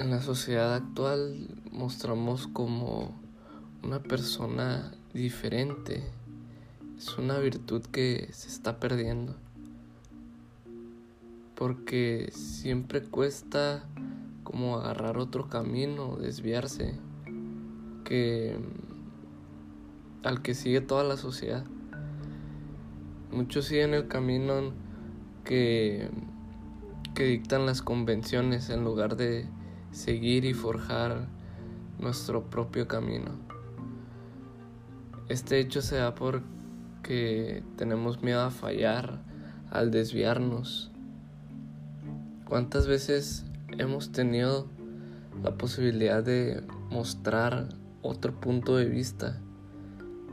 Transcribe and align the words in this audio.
En 0.00 0.08
la 0.08 0.22
sociedad 0.22 0.72
actual 0.72 1.46
mostramos 1.72 2.46
como 2.46 3.20
una 3.82 4.02
persona 4.02 4.92
diferente. 5.12 6.02
Es 6.96 7.18
una 7.18 7.38
virtud 7.38 7.82
que 7.82 8.30
se 8.32 8.48
está 8.48 8.80
perdiendo. 8.80 9.36
Porque 11.54 12.30
siempre 12.32 13.02
cuesta 13.02 13.84
como 14.42 14.78
agarrar 14.78 15.18
otro 15.18 15.50
camino, 15.50 16.16
desviarse, 16.16 16.94
que 18.02 18.56
al 20.22 20.40
que 20.40 20.54
sigue 20.54 20.80
toda 20.80 21.04
la 21.04 21.18
sociedad. 21.18 21.66
Muchos 23.30 23.66
siguen 23.66 23.92
el 23.92 24.08
camino 24.08 24.72
que, 25.44 26.08
que 27.14 27.24
dictan 27.24 27.66
las 27.66 27.82
convenciones 27.82 28.70
en 28.70 28.82
lugar 28.82 29.16
de 29.16 29.46
seguir 29.92 30.44
y 30.44 30.54
forjar 30.54 31.26
nuestro 31.98 32.44
propio 32.48 32.88
camino. 32.88 33.32
Este 35.28 35.60
hecho 35.60 35.82
se 35.82 35.96
da 35.96 36.14
porque 36.14 37.62
tenemos 37.76 38.22
miedo 38.22 38.40
a 38.40 38.50
fallar, 38.50 39.20
al 39.70 39.90
desviarnos. 39.90 40.90
¿Cuántas 42.46 42.86
veces 42.86 43.44
hemos 43.78 44.10
tenido 44.12 44.66
la 45.42 45.56
posibilidad 45.56 46.22
de 46.22 46.62
mostrar 46.90 47.68
otro 48.02 48.40
punto 48.40 48.76
de 48.76 48.86
vista 48.86 49.40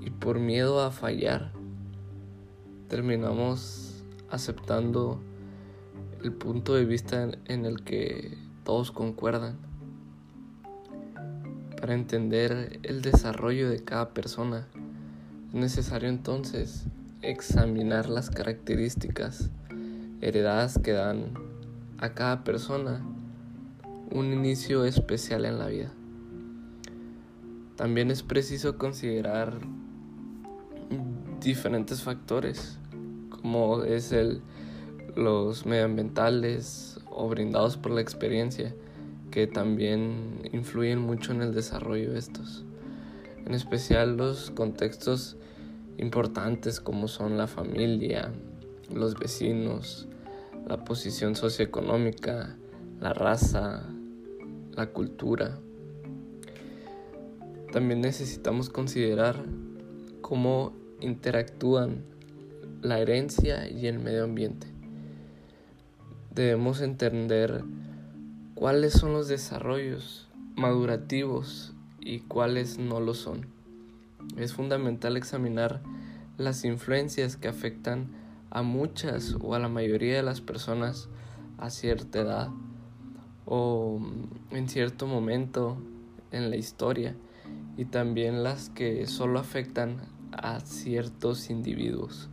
y 0.00 0.10
por 0.10 0.38
miedo 0.38 0.80
a 0.80 0.90
fallar 0.90 1.52
terminamos 2.88 4.02
aceptando 4.30 5.20
el 6.24 6.32
punto 6.32 6.74
de 6.74 6.84
vista 6.84 7.30
en 7.44 7.64
el 7.64 7.84
que 7.84 8.36
todos 8.70 8.92
concuerdan? 8.92 9.56
Para 11.80 11.92
entender 11.94 12.78
el 12.84 13.02
desarrollo 13.02 13.68
de 13.68 13.82
cada 13.82 14.10
persona, 14.10 14.68
es 15.48 15.54
necesario 15.54 16.08
entonces 16.08 16.84
examinar 17.20 18.08
las 18.08 18.30
características 18.30 19.50
heredadas 20.20 20.78
que 20.78 20.92
dan 20.92 21.34
a 21.98 22.10
cada 22.10 22.44
persona 22.44 23.04
un 24.12 24.32
inicio 24.32 24.84
especial 24.84 25.46
en 25.46 25.58
la 25.58 25.66
vida. 25.66 25.90
También 27.74 28.12
es 28.12 28.22
preciso 28.22 28.78
considerar 28.78 29.58
diferentes 31.40 32.04
factores, 32.04 32.78
como 33.30 33.82
es 33.82 34.12
el 34.12 34.42
los 35.16 35.66
medioambientales 35.66 37.00
o 37.10 37.28
brindados 37.28 37.76
por 37.76 37.92
la 37.92 38.00
experiencia, 38.00 38.74
que 39.30 39.46
también 39.46 40.48
influyen 40.52 40.98
mucho 40.98 41.32
en 41.32 41.42
el 41.42 41.54
desarrollo 41.54 42.12
de 42.12 42.18
estos. 42.18 42.64
En 43.46 43.54
especial 43.54 44.16
los 44.16 44.50
contextos 44.50 45.36
importantes 45.98 46.80
como 46.80 47.08
son 47.08 47.36
la 47.36 47.46
familia, 47.46 48.32
los 48.92 49.18
vecinos, 49.18 50.08
la 50.66 50.84
posición 50.84 51.36
socioeconómica, 51.36 52.56
la 53.00 53.12
raza, 53.12 53.84
la 54.72 54.86
cultura. 54.90 55.58
También 57.72 58.00
necesitamos 58.00 58.68
considerar 58.68 59.44
cómo 60.20 60.72
interactúan 61.00 62.04
la 62.82 62.98
herencia 62.98 63.68
y 63.68 63.86
el 63.86 63.98
medio 63.98 64.24
ambiente. 64.24 64.66
Debemos 66.34 66.80
entender 66.80 67.64
cuáles 68.54 68.92
son 68.92 69.12
los 69.12 69.26
desarrollos 69.26 70.28
madurativos 70.54 71.74
y 71.98 72.20
cuáles 72.20 72.78
no 72.78 73.00
lo 73.00 73.14
son. 73.14 73.46
Es 74.36 74.54
fundamental 74.54 75.16
examinar 75.16 75.80
las 76.38 76.64
influencias 76.64 77.36
que 77.36 77.48
afectan 77.48 78.12
a 78.50 78.62
muchas 78.62 79.36
o 79.40 79.54
a 79.54 79.58
la 79.58 79.68
mayoría 79.68 80.16
de 80.16 80.22
las 80.22 80.40
personas 80.40 81.08
a 81.58 81.68
cierta 81.68 82.20
edad 82.20 82.48
o 83.44 84.00
en 84.50 84.68
cierto 84.68 85.08
momento 85.08 85.78
en 86.30 86.48
la 86.50 86.56
historia 86.56 87.16
y 87.76 87.86
también 87.86 88.44
las 88.44 88.70
que 88.70 89.06
solo 89.08 89.40
afectan 89.40 90.02
a 90.32 90.60
ciertos 90.60 91.50
individuos. 91.50 92.30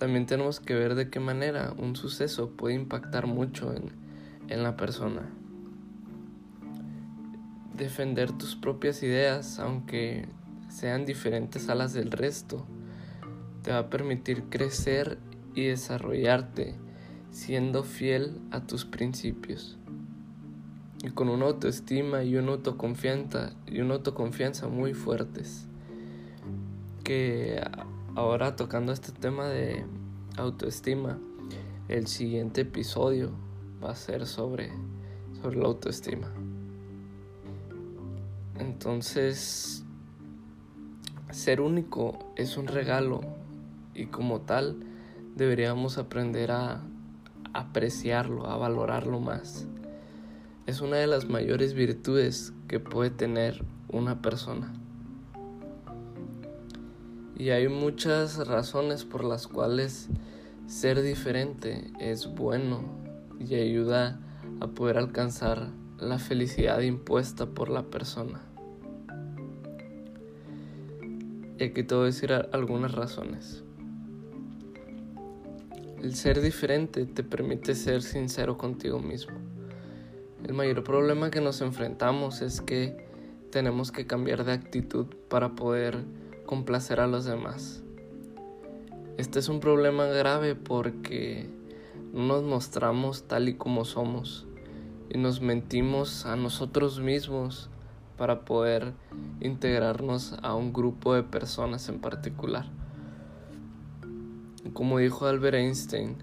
También 0.00 0.26
tenemos 0.26 0.58
que 0.58 0.74
ver 0.74 0.96
de 0.96 1.10
qué 1.10 1.20
manera 1.20 1.72
un 1.78 1.94
suceso 1.94 2.50
puede 2.56 2.74
impactar 2.74 3.28
mucho 3.28 3.72
en 3.72 4.00
en 4.50 4.62
la 4.62 4.76
persona. 4.76 5.22
Defender 7.74 8.32
tus 8.32 8.56
propias 8.56 9.02
ideas, 9.02 9.58
aunque 9.58 10.28
sean 10.68 11.06
diferentes 11.06 11.68
a 11.70 11.74
las 11.74 11.94
del 11.94 12.10
resto, 12.10 12.66
te 13.62 13.70
va 13.70 13.78
a 13.78 13.90
permitir 13.90 14.44
crecer 14.50 15.18
y 15.54 15.66
desarrollarte 15.66 16.74
siendo 17.30 17.84
fiel 17.84 18.40
a 18.50 18.66
tus 18.66 18.84
principios. 18.84 19.78
Y 21.02 21.10
con 21.10 21.30
una 21.30 21.46
autoestima 21.46 22.24
y 22.24 22.36
una 22.36 22.52
autoconfianza, 22.52 23.52
y 23.66 23.80
una 23.80 23.94
autoconfianza 23.94 24.68
muy 24.68 24.92
fuertes. 24.92 25.66
Que 27.04 27.62
ahora 28.14 28.56
tocando 28.56 28.92
este 28.92 29.12
tema 29.12 29.46
de 29.48 29.84
autoestima, 30.36 31.18
el 31.88 32.06
siguiente 32.06 32.62
episodio 32.62 33.30
va 33.82 33.90
a 33.90 33.96
ser 33.96 34.26
sobre, 34.26 34.72
sobre 35.40 35.56
la 35.58 35.66
autoestima. 35.66 36.28
Entonces, 38.58 39.84
ser 41.30 41.60
único 41.60 42.18
es 42.36 42.56
un 42.56 42.66
regalo 42.66 43.20
y 43.94 44.06
como 44.06 44.40
tal 44.40 44.76
deberíamos 45.36 45.98
aprender 45.98 46.50
a 46.50 46.82
apreciarlo, 47.52 48.46
a 48.46 48.56
valorarlo 48.56 49.20
más. 49.20 49.66
Es 50.66 50.80
una 50.80 50.96
de 50.96 51.06
las 51.06 51.28
mayores 51.28 51.74
virtudes 51.74 52.52
que 52.68 52.80
puede 52.80 53.10
tener 53.10 53.64
una 53.88 54.20
persona. 54.22 54.72
Y 57.40 57.48
hay 57.52 57.68
muchas 57.68 58.46
razones 58.46 59.06
por 59.06 59.24
las 59.24 59.46
cuales 59.46 60.10
ser 60.66 61.00
diferente 61.00 61.90
es 61.98 62.26
bueno 62.26 62.82
y 63.38 63.54
ayuda 63.54 64.20
a 64.60 64.66
poder 64.66 64.98
alcanzar 64.98 65.70
la 65.98 66.18
felicidad 66.18 66.80
impuesta 66.80 67.46
por 67.46 67.70
la 67.70 67.84
persona. 67.84 68.42
Y 71.58 71.64
aquí 71.64 71.82
te 71.82 71.94
voy 71.94 72.02
a 72.02 72.06
decir 72.08 72.30
algunas 72.52 72.92
razones. 72.92 73.64
El 76.02 76.14
ser 76.16 76.42
diferente 76.42 77.06
te 77.06 77.22
permite 77.22 77.74
ser 77.74 78.02
sincero 78.02 78.58
contigo 78.58 79.00
mismo. 79.00 79.38
El 80.44 80.52
mayor 80.52 80.84
problema 80.84 81.30
que 81.30 81.40
nos 81.40 81.62
enfrentamos 81.62 82.42
es 82.42 82.60
que 82.60 83.08
tenemos 83.50 83.92
que 83.92 84.06
cambiar 84.06 84.44
de 84.44 84.52
actitud 84.52 85.06
para 85.30 85.54
poder 85.54 86.04
complacer 86.50 86.98
a 86.98 87.06
los 87.06 87.26
demás. 87.26 87.80
Este 89.18 89.38
es 89.38 89.48
un 89.48 89.60
problema 89.60 90.06
grave 90.06 90.56
porque 90.56 91.48
no 92.12 92.26
nos 92.26 92.42
mostramos 92.42 93.22
tal 93.28 93.48
y 93.48 93.54
como 93.54 93.84
somos 93.84 94.48
y 95.08 95.18
nos 95.18 95.40
mentimos 95.40 96.26
a 96.26 96.34
nosotros 96.34 96.98
mismos 96.98 97.70
para 98.18 98.44
poder 98.44 98.94
integrarnos 99.40 100.34
a 100.42 100.56
un 100.56 100.72
grupo 100.72 101.14
de 101.14 101.22
personas 101.22 101.88
en 101.88 102.00
particular. 102.00 102.66
Como 104.72 104.98
dijo 104.98 105.26
Albert 105.26 105.54
Einstein, 105.54 106.16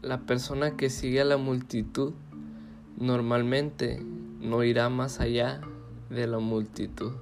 la 0.00 0.20
persona 0.20 0.76
que 0.76 0.90
sigue 0.90 1.22
a 1.22 1.24
la 1.24 1.38
multitud 1.38 2.12
normalmente 2.96 4.00
no 4.40 4.62
irá 4.62 4.88
más 4.90 5.18
allá 5.18 5.60
de 6.08 6.28
la 6.28 6.38
multitud. 6.38 7.14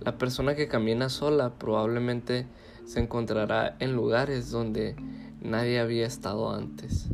La 0.00 0.16
persona 0.16 0.54
que 0.54 0.66
camina 0.66 1.10
sola 1.10 1.58
probablemente 1.58 2.46
se 2.86 3.00
encontrará 3.00 3.76
en 3.80 3.94
lugares 3.94 4.50
donde 4.50 4.96
nadie 5.42 5.78
había 5.78 6.06
estado 6.06 6.50
antes. 6.54 7.08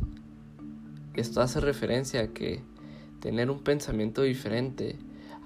Esto 1.13 1.41
hace 1.41 1.59
referencia 1.59 2.21
a 2.21 2.27
que 2.27 2.63
tener 3.19 3.51
un 3.51 3.61
pensamiento 3.61 4.21
diferente 4.21 4.97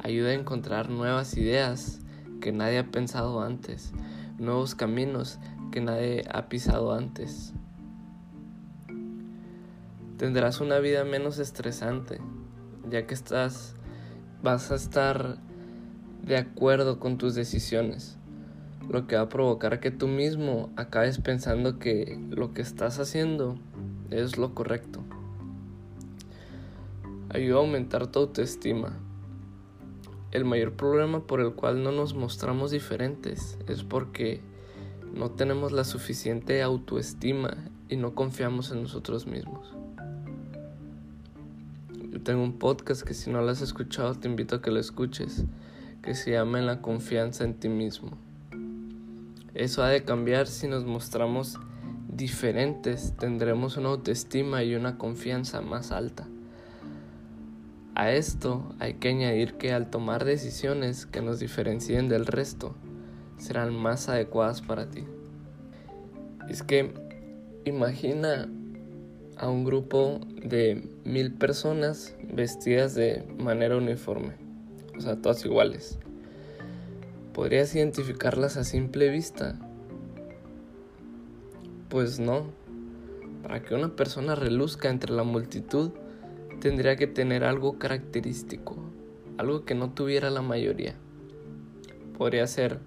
ayuda 0.03 0.29
a 0.29 0.33
encontrar 0.33 0.89
nuevas 0.89 1.35
ideas 1.35 2.01
que 2.41 2.51
nadie 2.51 2.77
ha 2.77 2.91
pensado 2.91 3.41
antes, 3.41 3.91
nuevos 4.37 4.75
caminos 4.75 5.39
que 5.71 5.81
nadie 5.81 6.23
ha 6.31 6.47
pisado 6.47 6.93
antes. 6.93 7.53
Tendrás 10.17 10.61
una 10.61 10.77
vida 10.77 11.03
menos 11.05 11.39
estresante, 11.39 12.21
ya 12.87 13.07
que 13.07 13.15
estás 13.15 13.75
vas 14.43 14.71
a 14.71 14.75
estar 14.75 15.37
de 16.23 16.37
acuerdo 16.37 16.99
con 16.99 17.17
tus 17.17 17.35
decisiones 17.35 18.17
lo 18.91 19.07
que 19.07 19.15
va 19.15 19.23
a 19.23 19.29
provocar 19.29 19.79
que 19.79 19.91
tú 19.91 20.07
mismo 20.07 20.69
acabes 20.75 21.19
pensando 21.19 21.79
que 21.79 22.19
lo 22.29 22.53
que 22.53 22.61
estás 22.61 22.99
haciendo 22.99 23.57
es 24.09 24.37
lo 24.37 24.53
correcto. 24.53 25.01
ayuda 27.29 27.55
a 27.55 27.59
aumentar 27.59 28.07
tu 28.07 28.19
autoestima. 28.19 28.97
El 30.31 30.43
mayor 30.43 30.73
problema 30.73 31.25
por 31.25 31.39
el 31.39 31.53
cual 31.53 31.81
no 31.81 31.93
nos 31.93 32.13
mostramos 32.13 32.71
diferentes 32.71 33.57
es 33.67 33.83
porque 33.83 34.41
no 35.13 35.31
tenemos 35.31 35.71
la 35.71 35.85
suficiente 35.85 36.61
autoestima 36.61 37.55
y 37.87 37.95
no 37.95 38.13
confiamos 38.15 38.71
en 38.71 38.83
nosotros 38.83 39.27
mismos. 39.27 39.73
Yo 42.11 42.21
tengo 42.21 42.43
un 42.43 42.59
podcast 42.59 43.03
que 43.03 43.13
si 43.13 43.29
no 43.29 43.41
lo 43.41 43.49
has 43.49 43.61
escuchado 43.61 44.15
te 44.15 44.27
invito 44.27 44.57
a 44.57 44.61
que 44.61 44.71
lo 44.71 44.79
escuches, 44.81 45.45
que 46.01 46.15
se 46.15 46.31
llama 46.31 46.61
la 46.61 46.81
confianza 46.81 47.43
en 47.43 47.53
ti 47.53 47.69
mismo. 47.69 48.17
Eso 49.53 49.83
ha 49.83 49.89
de 49.89 50.03
cambiar 50.03 50.47
si 50.47 50.67
nos 50.67 50.85
mostramos 50.85 51.59
diferentes, 52.07 53.13
tendremos 53.17 53.77
una 53.77 53.89
autoestima 53.89 54.63
y 54.63 54.75
una 54.75 54.97
confianza 54.97 55.61
más 55.61 55.91
alta. 55.91 56.27
A 57.95 58.11
esto 58.11 58.73
hay 58.79 58.95
que 58.95 59.09
añadir 59.09 59.55
que 59.55 59.73
al 59.73 59.89
tomar 59.89 60.23
decisiones 60.23 61.05
que 61.05 61.21
nos 61.21 61.39
diferencien 61.39 62.07
del 62.07 62.25
resto, 62.25 62.75
serán 63.37 63.75
más 63.75 64.07
adecuadas 64.07 64.61
para 64.61 64.89
ti. 64.89 65.03
Es 66.49 66.63
que 66.63 66.93
imagina 67.65 68.47
a 69.37 69.49
un 69.49 69.65
grupo 69.65 70.21
de 70.43 70.87
mil 71.03 71.33
personas 71.33 72.15
vestidas 72.31 72.95
de 72.95 73.23
manera 73.37 73.75
uniforme, 73.77 74.33
o 74.97 75.01
sea, 75.01 75.15
todas 75.21 75.43
iguales. 75.45 75.99
¿Podrías 77.33 77.73
identificarlas 77.75 78.57
a 78.57 78.63
simple 78.63 79.09
vista? 79.09 79.57
Pues 81.89 82.19
no. 82.19 82.45
Para 83.41 83.61
que 83.61 83.73
una 83.73 83.95
persona 83.95 84.35
reluzca 84.35 84.89
entre 84.89 85.13
la 85.13 85.23
multitud, 85.23 85.91
tendría 86.59 86.95
que 86.95 87.07
tener 87.07 87.43
algo 87.43 87.79
característico, 87.79 88.75
algo 89.37 89.65
que 89.65 89.75
no 89.75 89.91
tuviera 89.91 90.29
la 90.29 90.41
mayoría. 90.41 90.95
Podría 92.17 92.45
ser 92.47 92.79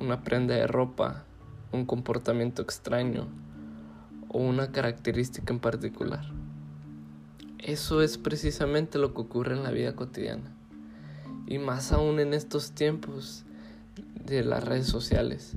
una 0.00 0.24
prenda 0.24 0.54
de 0.54 0.66
ropa, 0.66 1.24
un 1.72 1.84
comportamiento 1.84 2.62
extraño 2.62 3.28
o 4.28 4.38
una 4.38 4.72
característica 4.72 5.52
en 5.52 5.60
particular. 5.60 6.24
Eso 7.58 8.02
es 8.02 8.16
precisamente 8.16 8.98
lo 8.98 9.12
que 9.12 9.20
ocurre 9.20 9.54
en 9.54 9.62
la 9.62 9.70
vida 9.70 9.94
cotidiana. 9.94 10.56
Y 11.50 11.58
más 11.58 11.92
aún 11.92 12.18
en 12.18 12.32
estos 12.32 12.72
tiempos 12.72 13.44
de 14.24 14.42
las 14.42 14.64
redes 14.64 14.86
sociales. 14.86 15.56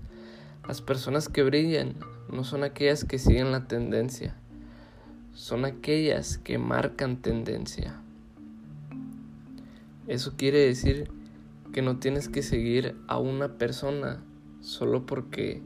Las 0.68 0.82
personas 0.82 1.30
que 1.30 1.44
brillan 1.44 1.96
no 2.30 2.44
son 2.44 2.64
aquellas 2.64 3.06
que 3.06 3.20
siguen 3.20 3.52
la 3.52 3.68
tendencia, 3.68 4.36
son 5.34 5.66
aquellas 5.66 6.38
que 6.38 6.58
marcan 6.58 7.22
tendencia. 7.22 7.96
Eso 10.08 10.34
quiere 10.36 10.60
decir 10.60 11.10
que 11.72 11.82
no 11.82 11.98
tienes 11.98 12.28
que 12.28 12.44
seguir 12.44 12.96
a 13.08 13.20
una 13.20 13.58
persona 13.58 14.24
solo 14.62 15.06
porque 15.06 15.62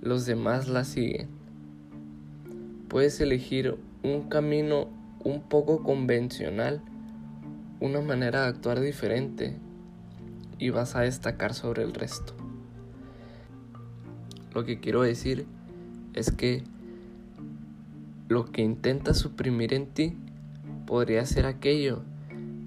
los 0.00 0.26
demás 0.26 0.68
la 0.68 0.84
siguen. 0.84 1.28
Puedes 2.88 3.20
elegir 3.20 3.76
un 4.02 4.28
camino 4.28 4.88
un 5.22 5.42
poco 5.42 5.82
convencional, 5.82 6.82
una 7.80 8.02
manera 8.02 8.42
de 8.42 8.48
actuar 8.48 8.80
diferente 8.80 9.58
y 10.58 10.68
vas 10.68 10.94
a 10.94 11.00
destacar 11.00 11.54
sobre 11.54 11.82
el 11.82 11.94
resto. 11.94 12.34
Lo 14.54 14.64
que 14.64 14.80
quiero 14.80 15.02
decir 15.02 15.46
es 16.12 16.30
que 16.30 16.62
lo 18.28 18.52
que 18.52 18.62
intentas 18.62 19.18
suprimir 19.18 19.72
en 19.72 19.86
ti 19.86 20.16
podría 20.86 21.24
ser 21.24 21.46
aquello 21.46 22.02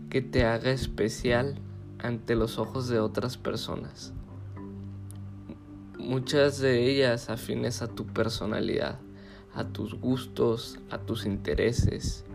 que 0.09 0.21
te 0.21 0.45
haga 0.45 0.71
especial 0.71 1.55
ante 1.99 2.35
los 2.35 2.57
ojos 2.57 2.87
de 2.87 2.99
otras 2.99 3.37
personas. 3.37 4.13
Muchas 5.97 6.59
de 6.59 6.89
ellas 6.89 7.29
afines 7.29 7.81
a 7.81 7.87
tu 7.87 8.05
personalidad, 8.07 8.99
a 9.53 9.65
tus 9.65 9.93
gustos, 9.93 10.79
a 10.89 10.97
tus 10.97 11.25
intereses. 11.25 12.25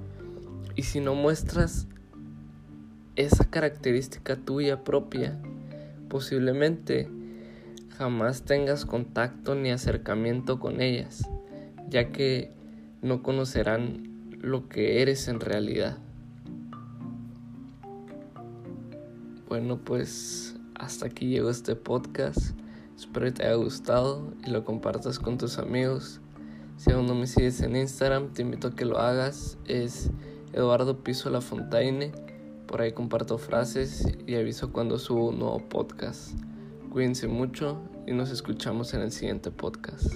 Y 0.75 0.85
si 0.85 1.01
no 1.01 1.15
muestras 1.15 1.87
esa 3.19 3.51
característica 3.51 4.37
tuya 4.37 4.85
propia, 4.85 5.37
posiblemente 6.09 7.11
jamás 7.97 8.43
tengas 8.45 8.87
contacto 8.87 9.57
ni 9.57 9.73
acercamiento 9.73 10.61
con 10.61 10.81
ellas, 10.81 11.29
ya 11.89 12.13
que 12.13 12.53
no 13.03 13.25
conocerán 13.25 14.31
lo 14.41 14.69
que 14.69 15.03
eres 15.03 15.27
en 15.27 15.41
realidad. 15.41 15.99
Bueno, 19.49 19.79
pues 19.85 20.55
hasta 20.77 21.07
aquí 21.07 21.27
llegó 21.27 21.51
este 21.51 21.75
podcast. 21.75 22.57
Espero 22.97 23.27
que 23.27 23.33
te 23.33 23.47
haya 23.47 23.55
gustado 23.55 24.33
y 24.47 24.51
lo 24.51 24.65
compartas 24.65 25.19
con 25.19 25.39
tus 25.39 25.59
amigos. 25.59 26.21
Si 26.77 26.93
aún 26.93 27.07
no 27.07 27.17
me 27.17 27.27
sigues 27.27 27.61
en 27.63 27.75
Instagram, 27.75 28.33
te 28.33 28.43
invito 28.43 28.69
a 28.69 28.77
que 28.77 28.85
lo 28.85 28.99
hagas. 28.99 29.59
Es 29.65 30.13
Eduardo 30.53 31.03
Piso 31.03 31.31
La 31.31 31.41
Fontaine 31.41 32.13
por 32.69 32.83
ahí 32.83 32.93
comparto 32.93 33.39
frases 33.39 34.07
y 34.27 34.37
aviso 34.37 34.71
cuando 34.71 34.99
subo 34.99 35.31
un 35.31 35.39
nuevo 35.41 35.59
podcast. 35.69 36.39
Cuídense 36.91 37.27
mucho 37.27 37.81
y 38.07 38.13
nos 38.13 38.31
escuchamos 38.31 38.95
en 38.95 39.01
el 39.01 39.11
siguiente 39.11 39.51
podcast. 39.51 40.07